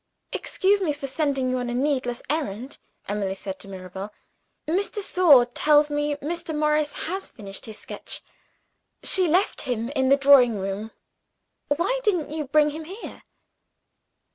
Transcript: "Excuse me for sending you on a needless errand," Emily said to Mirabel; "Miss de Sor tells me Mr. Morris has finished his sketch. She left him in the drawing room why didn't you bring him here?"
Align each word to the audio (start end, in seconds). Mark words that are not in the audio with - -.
"Excuse 0.33 0.81
me 0.81 0.93
for 0.93 1.05
sending 1.05 1.51
you 1.51 1.59
on 1.59 1.69
a 1.69 1.75
needless 1.75 2.23
errand," 2.27 2.79
Emily 3.07 3.35
said 3.35 3.59
to 3.59 3.67
Mirabel; 3.67 4.11
"Miss 4.65 4.89
de 4.89 4.99
Sor 4.99 5.45
tells 5.45 5.91
me 5.91 6.15
Mr. 6.15 6.57
Morris 6.57 6.91
has 7.03 7.29
finished 7.29 7.67
his 7.67 7.77
sketch. 7.77 8.21
She 9.03 9.27
left 9.27 9.61
him 9.69 9.89
in 9.89 10.09
the 10.09 10.17
drawing 10.17 10.57
room 10.57 10.89
why 11.67 11.99
didn't 12.03 12.31
you 12.31 12.45
bring 12.45 12.71
him 12.71 12.85
here?" 12.85 13.21